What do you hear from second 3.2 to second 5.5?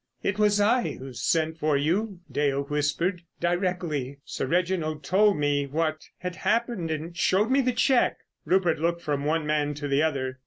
"directly Sir Reginald told